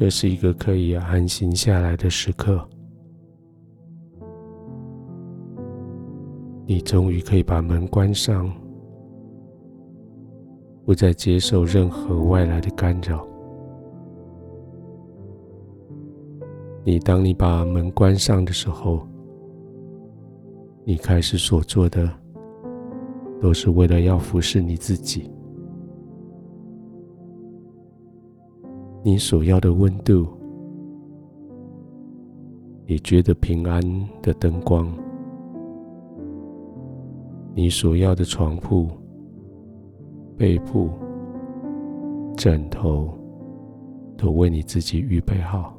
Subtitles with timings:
[0.00, 2.66] 这是一个可以安心下来的时刻。
[6.64, 8.50] 你终于可以把门关上，
[10.86, 13.28] 不再接受任何外来的干扰。
[16.82, 19.06] 你当你把门关上的时候，
[20.82, 22.10] 你开始所做的，
[23.38, 25.30] 都是为了要服侍你自己。
[29.02, 30.26] 你所要的温度，
[32.86, 33.80] 你觉得平安
[34.20, 34.86] 的灯光，
[37.54, 38.88] 你所要的床铺、
[40.36, 40.90] 被铺、
[42.36, 43.08] 枕头，
[44.18, 45.74] 都为你自己预备好。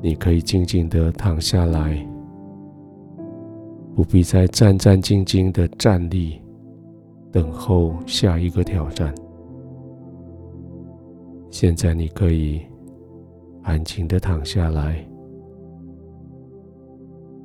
[0.00, 1.94] 你可以静静的躺下来，
[3.94, 6.40] 不必再战战兢兢的站立，
[7.30, 9.14] 等候下一个挑战。
[11.50, 12.60] 现在你可以
[13.62, 15.06] 安静的躺下来，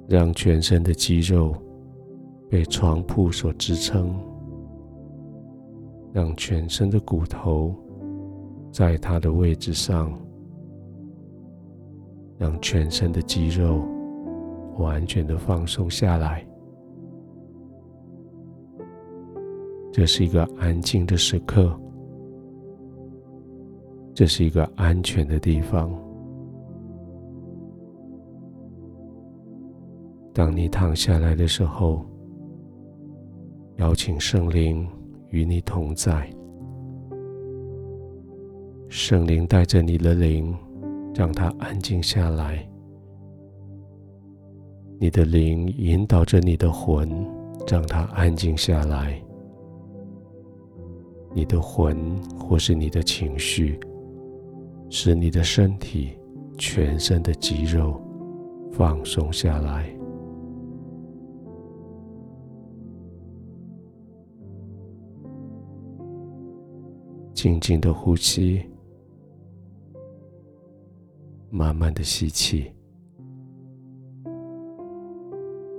[0.07, 1.55] 让全身的肌肉
[2.49, 4.13] 被床铺所支撑，
[6.11, 7.73] 让全身的骨头
[8.71, 10.11] 在它的位置上。
[12.37, 13.83] 让全身的肌肉
[14.79, 16.43] 完全的放松下来。
[19.91, 21.79] 这是一个安静的时刻，
[24.21, 25.91] 这是一个安全的地方。
[30.31, 32.05] 当你躺下来的时候，
[33.77, 34.87] 邀请圣灵
[35.31, 36.29] 与你同在，
[38.89, 40.55] 圣灵带着你的灵。
[41.15, 42.63] 让它安静下来。
[44.99, 47.09] 你的灵引导着你的魂，
[47.67, 49.19] 让它安静下来。
[51.33, 53.79] 你的魂或是你的情绪，
[54.93, 56.09] 使你的身体
[56.57, 57.99] 全身的肌肉
[58.73, 59.89] 放松下来。
[67.33, 68.61] 静静的呼吸。
[71.49, 72.71] 慢慢的吸气，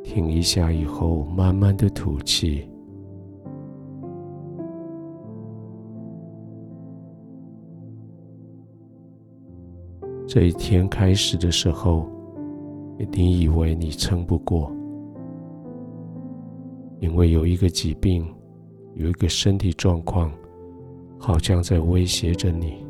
[0.05, 2.69] 停一下以后，慢慢的吐气。
[10.35, 12.09] 这一天开始的时候，
[13.11, 14.73] 你以为你撑不过，
[17.01, 18.27] 因为有一个疾病，
[18.95, 20.33] 有一个身体状况，
[21.19, 22.83] 好像在威胁着你。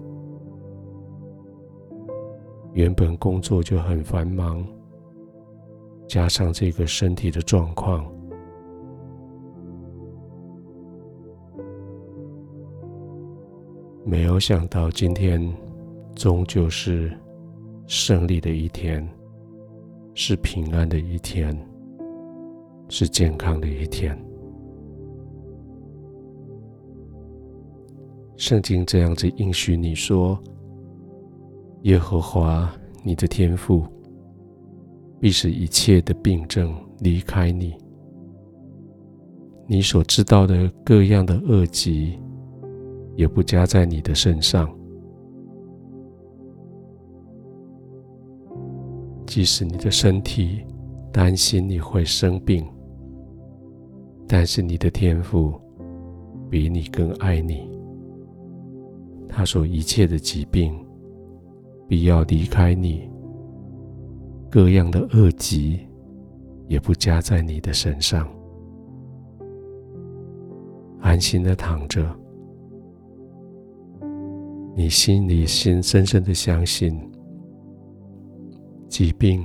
[2.74, 4.64] 原本工作就很繁忙，
[6.06, 8.06] 加上这个身体的状况，
[14.04, 15.52] 没有想到今天
[16.14, 17.12] 终究是
[17.86, 19.06] 胜利的一天，
[20.14, 21.56] 是平安的一天，
[22.88, 24.18] 是健康的一天。
[28.36, 30.38] 圣经这样子应许你说。
[31.82, 32.72] 耶和华，
[33.02, 33.84] 你的天父
[35.18, 37.74] 必使一切的病症离开你，
[39.66, 42.16] 你所知道的各样的恶疾
[43.16, 44.72] 也不加在你的身上。
[49.32, 50.62] 即使你的身体
[51.10, 52.62] 担心你会生病，
[54.28, 55.58] 但是你的天父
[56.50, 57.66] 比你更爱你，
[59.30, 60.78] 他说一切的疾病。
[61.88, 63.08] 必要离开你，
[64.50, 65.80] 各样的恶疾
[66.68, 68.28] 也不加在你的身上。
[71.00, 72.06] 安心的躺着，
[74.76, 76.94] 你心里心深深的相信，
[78.92, 79.42] 疾病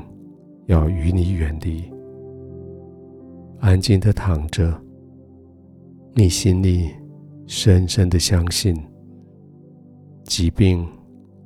[0.66, 1.90] 要与你远离。
[3.62, 4.78] 安静的躺着，
[6.13, 6.94] 你心里
[7.46, 8.76] 深深的相信，
[10.26, 10.85] 疾病。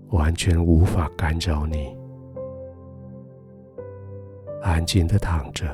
[0.09, 1.95] 完全无法干扰你，
[4.61, 5.65] 安静的躺着，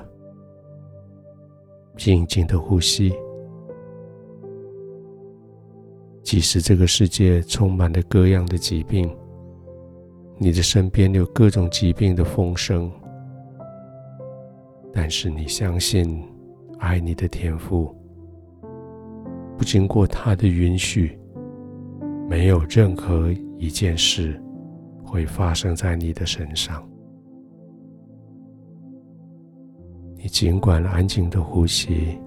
[1.97, 3.11] 静静的呼吸。
[6.21, 9.09] 即使这个世界充满了各样的疾病，
[10.37, 12.91] 你的身边有各种疾病的风声，
[14.93, 16.23] 但是你相信，
[16.79, 17.95] 爱你的天父，
[19.57, 21.17] 不经过他的允许，
[22.29, 23.33] 没有任何。
[23.59, 24.39] 一件事
[25.03, 26.87] 会发生在你的身上，
[30.15, 32.19] 你尽管安静的呼吸，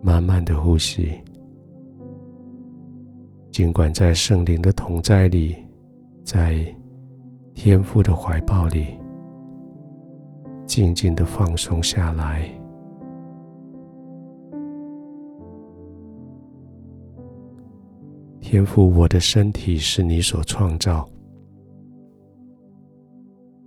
[0.00, 1.12] 慢慢的呼吸，
[3.50, 5.54] 尽管在圣灵的同在里，
[6.24, 6.64] 在
[7.60, 8.96] 天父的怀抱里，
[10.64, 12.48] 静静的放松下来。
[18.40, 21.04] 天父，我的身体是你所创造，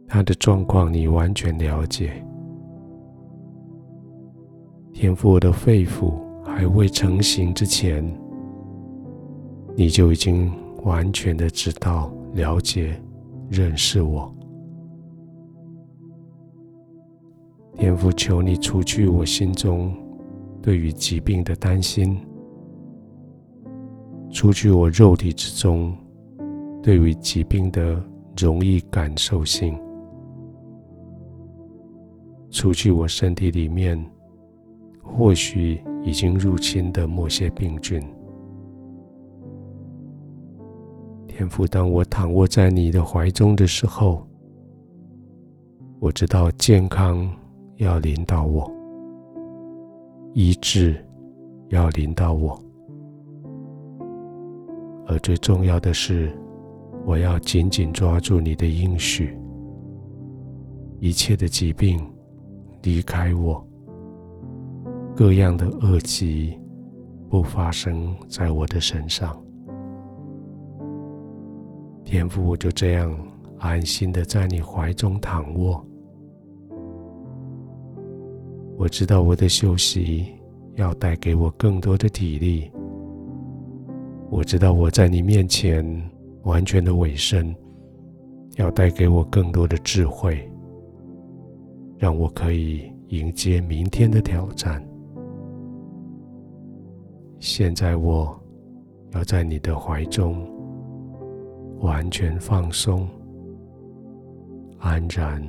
[0.08, 2.14] 他的状况你完全了解。
[4.94, 6.14] 天父，我的肺腑
[6.46, 8.02] 还未成型之前，
[9.76, 10.50] 你就已经
[10.84, 12.98] 完全的知道、了解、
[13.52, 14.34] 认识我。
[17.76, 19.94] 天父，求你除去我心中
[20.62, 22.18] 对于疾病的担心。
[24.30, 25.94] 除去我肉体之中
[26.82, 28.02] 对于疾病的
[28.38, 29.78] 容易感受性，
[32.50, 34.02] 除去我身体里面
[35.04, 38.02] 或许已经入侵的某些病菌。
[41.32, 44.28] 天父，当我躺卧在你的怀中的时候，
[46.00, 47.28] 我知道健康
[47.78, 48.72] 要临到我，
[50.34, 51.04] 医治
[51.70, 52.62] 要临到我。
[55.08, 56.32] 而最重要的是，
[57.06, 59.36] 我要紧紧抓住你的应许，
[61.00, 62.00] 一切的疾病
[62.84, 63.66] 离开我，
[65.16, 66.60] 各样的恶疾
[67.30, 69.41] 不发生在我的身上。
[72.12, 73.18] 天父，我就这样
[73.58, 75.82] 安心的在你怀中躺卧。
[78.78, 80.28] 我知道我的休息
[80.76, 82.70] 要带给我更多的体力。
[84.30, 85.86] 我知道我在你面前
[86.44, 87.56] 完全的委身，
[88.58, 90.52] 要带给我更多的智慧，
[91.98, 94.86] 让我可以迎接明天的挑战。
[97.40, 98.38] 现在我
[99.14, 100.46] 要在你的怀中
[101.82, 103.08] 完全放松，
[104.80, 105.42] 安然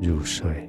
[0.00, 0.68] 入睡。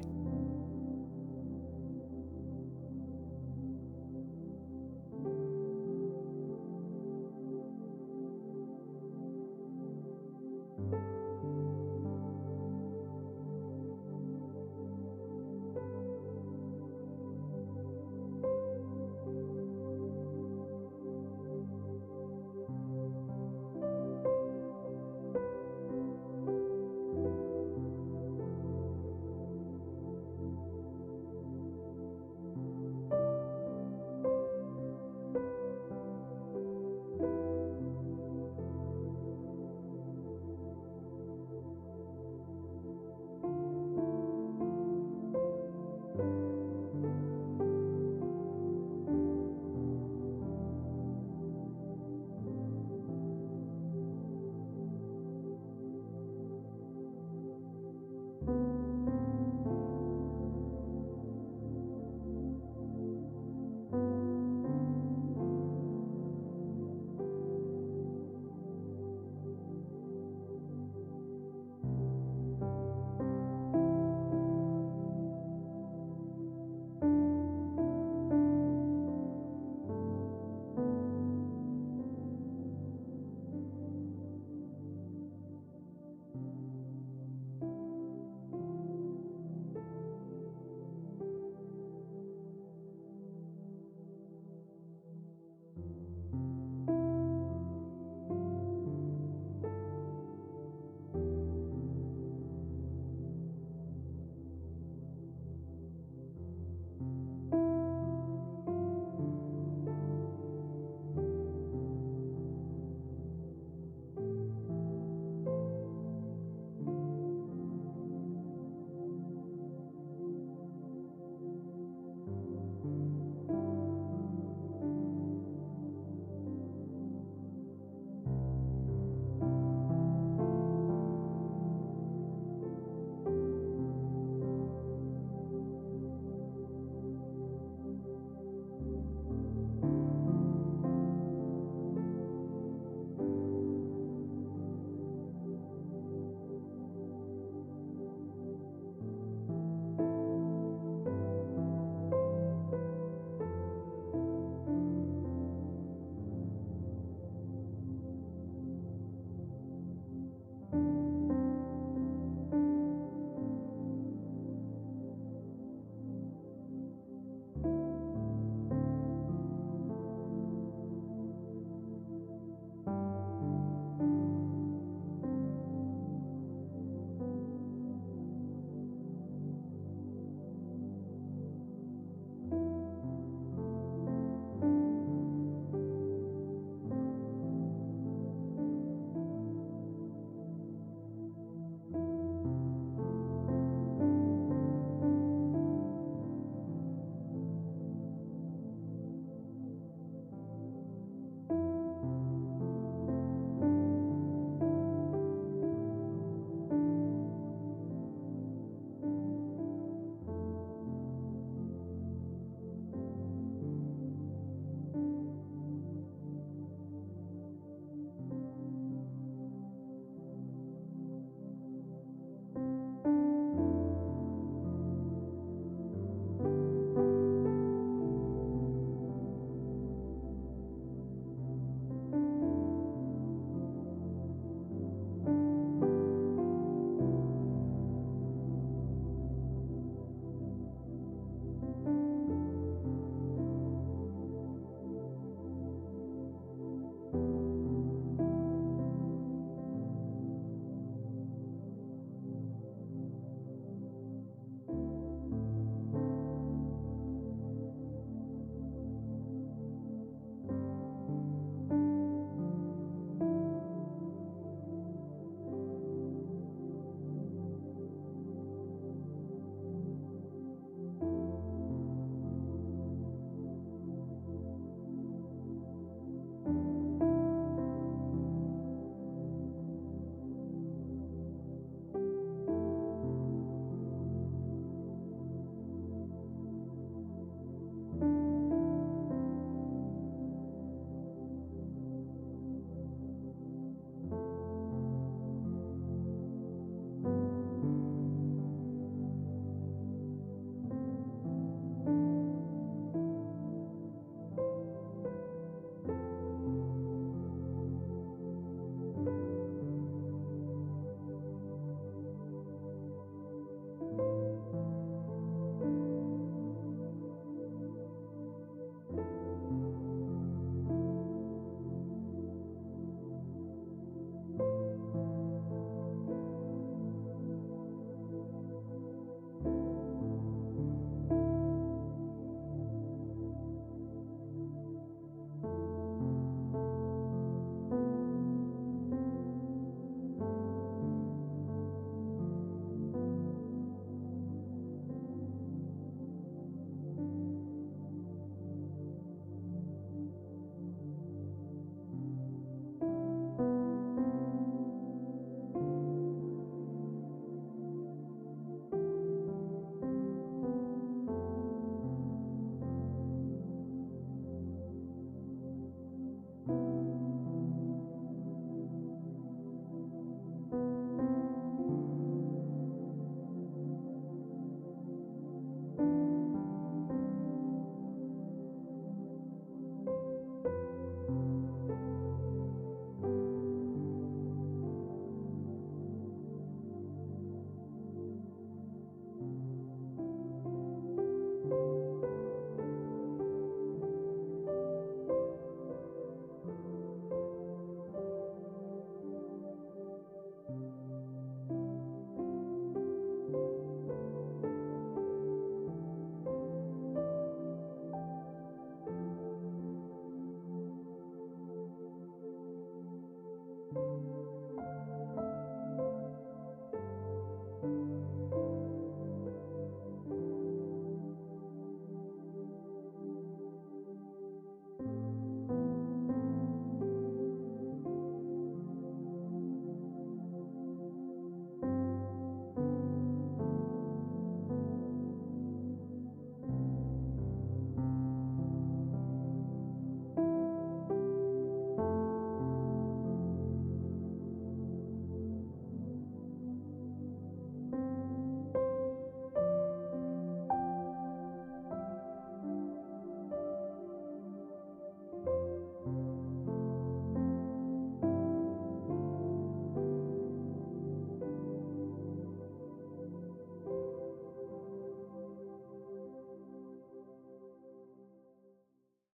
[413.74, 414.21] you.